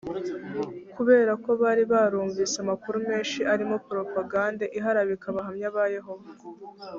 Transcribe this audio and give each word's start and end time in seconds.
kubera 0.95 1.31
ko 1.43 1.49
bari 1.61 1.83
barumvise 1.91 2.55
amakuru 2.63 2.97
menshi 3.09 3.39
arimo 3.53 3.75
poropagande 3.85 4.65
iharabika 4.77 5.25
abahamya 5.29 5.69
ba 5.77 5.85
yehova 5.95 6.29